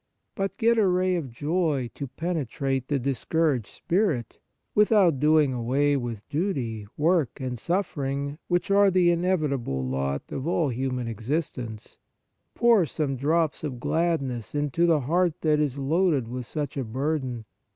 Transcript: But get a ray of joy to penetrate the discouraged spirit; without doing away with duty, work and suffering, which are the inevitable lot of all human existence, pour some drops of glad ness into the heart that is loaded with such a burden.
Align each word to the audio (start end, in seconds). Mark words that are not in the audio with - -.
But 0.33 0.57
get 0.57 0.79
a 0.79 0.87
ray 0.87 1.15
of 1.15 1.29
joy 1.29 1.91
to 1.93 2.07
penetrate 2.07 2.87
the 2.87 2.97
discouraged 2.97 3.67
spirit; 3.67 4.39
without 4.73 5.19
doing 5.19 5.53
away 5.53 5.95
with 5.95 6.27
duty, 6.27 6.87
work 6.97 7.39
and 7.39 7.59
suffering, 7.59 8.39
which 8.47 8.71
are 8.71 8.89
the 8.89 9.11
inevitable 9.11 9.87
lot 9.87 10.31
of 10.31 10.47
all 10.47 10.69
human 10.69 11.07
existence, 11.07 11.99
pour 12.55 12.87
some 12.87 13.15
drops 13.15 13.63
of 13.63 13.79
glad 13.79 14.23
ness 14.23 14.55
into 14.55 14.87
the 14.87 15.01
heart 15.01 15.39
that 15.41 15.59
is 15.59 15.77
loaded 15.77 16.27
with 16.27 16.47
such 16.47 16.77
a 16.77 16.83
burden. 16.83 17.45